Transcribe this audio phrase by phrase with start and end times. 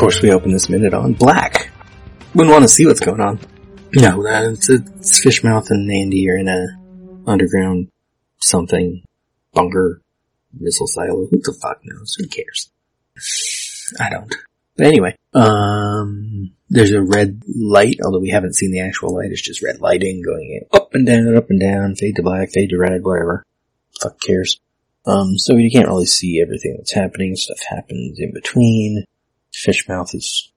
[0.00, 1.70] course, we open this minute on black.
[2.34, 3.38] Wouldn't want to see what's going on.
[3.92, 6.68] No, it's, it's Fishmouth and Andy are in a
[7.26, 7.88] underground
[8.38, 9.02] something
[9.52, 10.00] bunker
[10.58, 11.26] missile silo.
[11.26, 12.14] Who the fuck knows?
[12.14, 12.70] Who cares?
[14.00, 14.34] I don't.
[14.74, 19.32] But anyway, um, there's a red light, although we haven't seen the actual light.
[19.32, 22.70] It's just red lighting going up and down, up and down, fade to black, fade
[22.70, 23.44] to red, whatever.
[24.00, 24.58] Fuck cares.
[25.04, 27.36] Um, so you can't really see everything that's happening.
[27.36, 29.04] Stuff happens in between.
[29.54, 30.50] Fishmouth is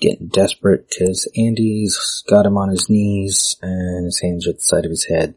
[0.00, 4.84] getting desperate because Andy's got him on his knees and his hands at the side
[4.84, 5.34] of his head.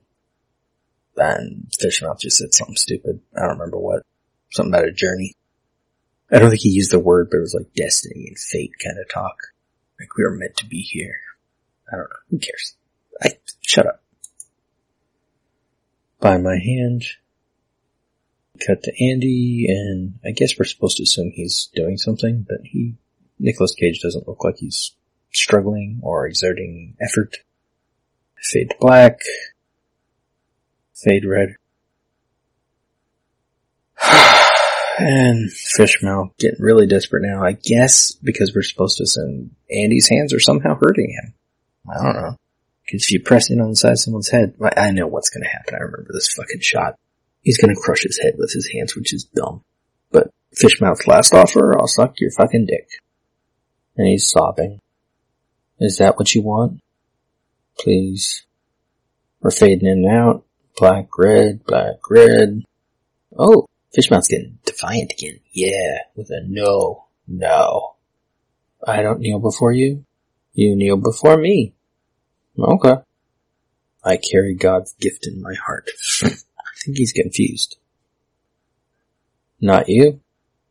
[1.15, 3.21] And Fishmouth just said something stupid.
[3.37, 4.03] I don't remember what.
[4.51, 5.33] Something about a journey.
[6.31, 8.97] I don't think he used the word, but it was like destiny and fate kind
[8.99, 9.37] of talk.
[9.99, 11.15] Like we were meant to be here.
[11.91, 12.15] I don't know.
[12.31, 12.75] Who cares?
[13.21, 13.29] I,
[13.61, 14.01] shut up.
[16.19, 17.05] By my hand.
[18.65, 22.95] Cut to Andy, and I guess we're supposed to assume he's doing something, but he,
[23.39, 24.93] Nicolas Cage doesn't look like he's
[25.33, 27.37] struggling or exerting effort.
[28.41, 29.19] Fade to black.
[30.93, 31.55] Fade red.
[34.99, 37.43] and Fishmouth getting really desperate now.
[37.43, 41.33] I guess because we're supposed to assume Andy's hands are somehow hurting him.
[41.89, 42.37] I don't know.
[42.85, 45.49] Because if you press in on the side of someone's head, I know what's to
[45.49, 45.73] happen.
[45.75, 46.97] I remember this fucking shot.
[47.45, 49.61] He's to crush his head with his hands, which is dumb.
[50.11, 52.89] But Fishmouth's last offer, I'll suck your fucking dick.
[53.95, 54.79] And he's sobbing.
[55.79, 56.79] Is that what you want?
[57.77, 58.47] Please.
[59.41, 60.43] We're fading in and out.
[60.75, 62.63] Black, red, black, red.
[63.37, 65.39] Oh, Fishmouth's getting defiant again.
[65.51, 67.95] Yeah, with a no, no.
[68.85, 70.03] I don't kneel before you.
[70.53, 71.75] You kneel before me.
[72.57, 72.95] Okay.
[74.03, 75.91] I carry God's gift in my heart.
[76.85, 77.77] Think he's confused.
[79.59, 80.21] Not you.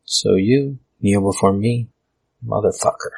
[0.04, 1.88] So you kneel before me,
[2.46, 3.10] motherfucker.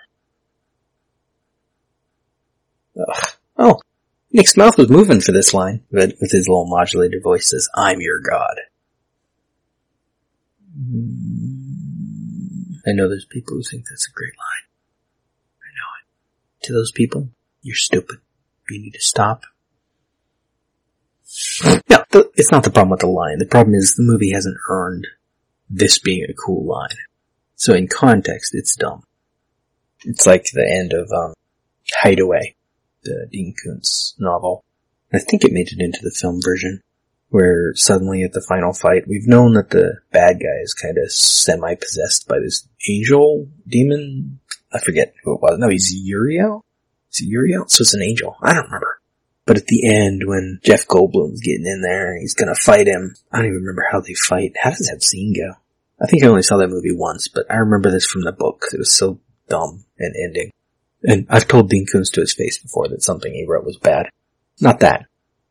[2.98, 3.26] Ugh.
[3.58, 3.80] Oh,
[4.32, 8.00] Nick's mouth was moving for this line, but with his little modulated voice says, I'm
[8.00, 8.56] your God.
[12.86, 14.68] I know there's people who think that's a great line.
[15.60, 16.66] I know it.
[16.66, 17.28] To those people,
[17.60, 18.20] you're stupid.
[18.70, 19.42] You need to stop.
[21.90, 22.04] No,
[22.34, 23.38] it's not the problem with the line.
[23.38, 25.06] The problem is the movie hasn't earned
[25.68, 26.96] this being a cool line.
[27.56, 29.02] So in context, it's dumb.
[30.04, 31.34] It's like the end of um,
[31.92, 32.54] Hideaway,
[33.02, 34.62] the Dean Koontz novel.
[35.12, 36.80] I think it made it into the film version
[37.30, 41.10] where suddenly at the final fight, we've known that the bad guy is kind of
[41.10, 44.38] semi-possessed by this angel demon.
[44.72, 45.58] I forget who it was.
[45.58, 46.64] No, he's Uriel?
[47.12, 47.66] Is it Uriel?
[47.68, 48.36] So it's an angel.
[48.42, 49.00] I don't remember.
[49.46, 53.38] But at the end, when Jeff Goldblum's getting in there he's gonna fight him, I
[53.38, 54.52] don't even remember how they fight.
[54.60, 55.54] How does that scene go?
[56.00, 58.60] I think I only saw that movie once, but I remember this from the book
[58.60, 60.50] because it was so dumb and ending.
[61.02, 64.08] And I've told Dean Koontz to his face before that something he wrote was bad.
[64.60, 65.06] Not that.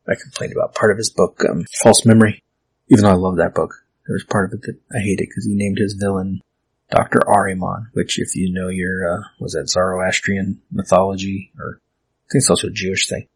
[0.08, 2.42] I complained about part of his book, um, False Memory.
[2.88, 3.74] Even though I love that book,
[4.06, 6.42] there was part of it that I hated because he named his villain
[6.90, 7.20] Dr.
[7.26, 12.50] Ahriman, which if you know your, uh, was that Zoroastrian mythology, or I think it's
[12.50, 13.26] also a Jewish thing.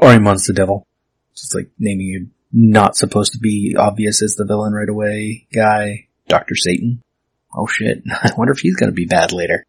[0.00, 0.86] Ahriman's the devil.
[1.32, 6.08] It's like naming you not supposed to be obvious as the villain right away guy,
[6.28, 6.54] Dr.
[6.54, 7.02] Satan.
[7.54, 9.64] Oh shit, I wonder if he's gonna be bad later.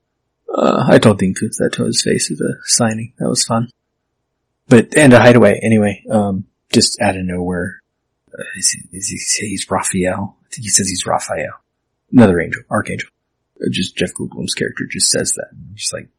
[0.53, 3.13] Uh, I told Dean Koontz that to his face at a signing.
[3.19, 3.69] That was fun.
[4.67, 7.79] But, and a hideaway, anyway, um, just out of nowhere.
[8.37, 10.37] Uh, is, he, is he he's Raphael?
[10.41, 11.61] I think he says he's Raphael.
[12.11, 13.09] Another angel, archangel.
[13.61, 15.49] Uh, just Jeff Goldblum's character just says that.
[15.73, 16.09] Just like,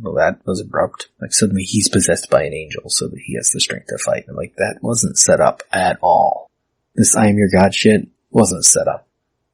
[0.00, 1.08] well, that was abrupt.
[1.20, 4.24] Like suddenly he's possessed by an angel so that he has the strength to fight.
[4.28, 6.50] And like that wasn't set up at all.
[6.94, 9.06] This I am your god shit wasn't set up.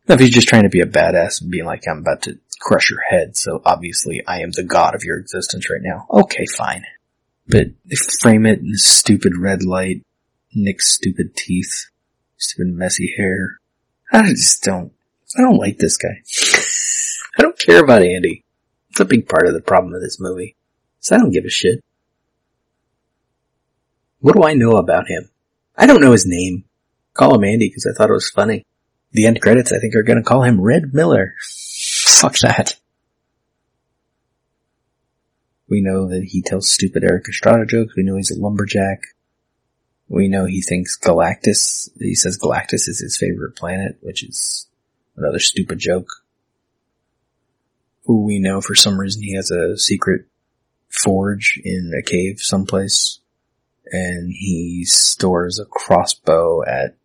[0.08, 2.38] Now, if he's just trying to be a badass and being like, I'm about to
[2.60, 6.06] crush your head, so obviously I am the god of your existence right now.
[6.10, 6.84] Okay, fine.
[7.48, 10.02] But they frame it in stupid red light,
[10.54, 11.86] Nick's stupid teeth,
[12.36, 13.58] stupid messy hair.
[14.12, 14.92] I just don't,
[15.36, 16.22] I don't like this guy.
[17.38, 18.44] I don't care about Andy.
[18.96, 20.56] It's a big part of the problem of this movie.
[21.00, 21.84] So I don't give a shit.
[24.20, 25.28] What do I know about him?
[25.76, 26.64] I don't know his name.
[27.12, 28.64] Call him Andy because I thought it was funny.
[29.12, 31.34] The end credits I think are gonna call him Red Miller.
[32.06, 32.76] Fuck that.
[35.68, 37.94] We know that he tells stupid Erik Estrada jokes.
[37.96, 39.08] We know he's a lumberjack.
[40.08, 44.68] We know he thinks Galactus, he says Galactus is his favorite planet, which is
[45.18, 46.08] another stupid joke.
[48.06, 50.26] Who we know for some reason he has a secret
[50.88, 53.20] forge in a cave someplace.
[53.92, 56.96] And he stores a crossbow at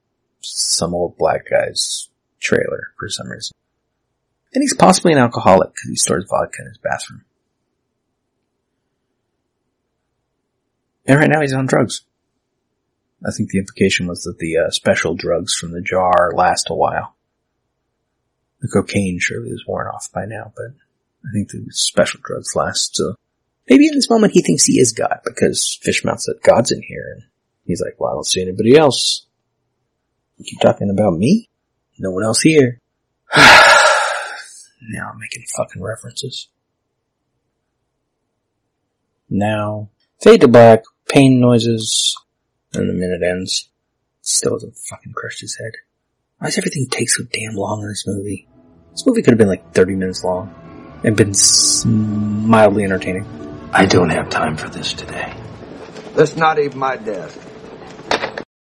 [0.41, 2.09] some old black guy's
[2.39, 3.55] trailer for some reason.
[4.53, 7.23] And he's possibly an alcoholic because he stores vodka in his bathroom.
[11.05, 12.01] And right now he's on drugs.
[13.25, 16.73] I think the implication was that the uh, special drugs from the jar last a
[16.73, 17.15] while.
[18.61, 20.73] The cocaine surely is worn off by now, but
[21.25, 22.95] I think the special drugs last.
[22.95, 23.15] So
[23.69, 27.13] maybe in this moment he thinks he is God because Fishmouth said God's in here,
[27.13, 27.23] and
[27.65, 29.25] he's like, "Well, I don't see anybody else."
[30.37, 31.49] You keep talking about me?
[31.99, 32.79] No one else here.
[33.35, 36.47] now I'm making fucking references.
[39.29, 39.89] Now,
[40.19, 42.17] fade to black, pain noises,
[42.73, 43.69] and the minute ends.
[44.21, 45.73] Still hasn't fucking crushed his head.
[46.39, 48.47] Why does everything take so damn long in this movie?
[48.91, 50.70] This movie could have been like 30 minutes long
[51.03, 51.33] and been
[52.47, 53.25] mildly entertaining.
[53.73, 55.33] I don't have time for this today.
[56.15, 57.39] That's not even my desk.